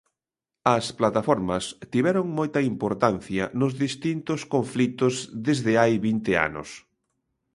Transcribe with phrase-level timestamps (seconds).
[0.75, 1.63] As plataformas
[1.93, 5.13] tiveron moita importancia nos distintos conflitos
[5.47, 6.69] desde hai vinte anos.